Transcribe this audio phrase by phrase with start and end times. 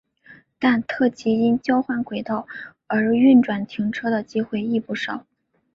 [0.57, 2.47] 但特急因交换轨道
[2.87, 5.27] 而运转停车的机会亦不少。